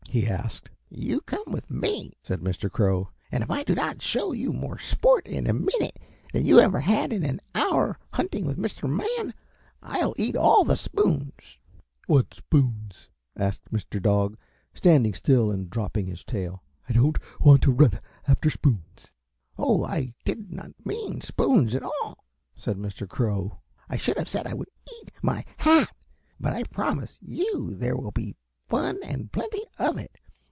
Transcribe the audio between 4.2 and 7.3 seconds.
you more sport in a minute than you ever had in